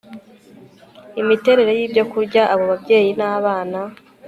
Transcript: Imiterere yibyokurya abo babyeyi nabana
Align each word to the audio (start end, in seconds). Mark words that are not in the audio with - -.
Imiterere 1.21 1.71
yibyokurya 1.79 2.43
abo 2.53 2.63
babyeyi 2.71 3.11
nabana 3.19 3.79